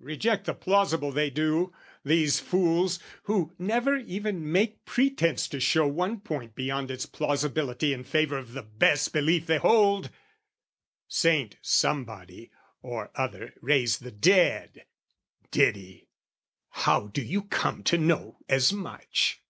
[0.00, 1.72] Reject the plausible they do,
[2.04, 8.02] these fools, Who never even make pretence to show One point beyond its plausibility In
[8.02, 10.10] favour of the best belief they hold!
[11.06, 12.50] "Saint Somebody
[12.82, 14.86] or other raised the dead:"
[15.52, 16.08] Did he?
[16.70, 19.40] How do you come to know as much?